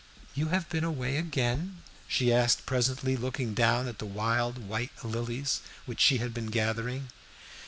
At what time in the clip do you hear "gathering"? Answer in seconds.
6.47-7.09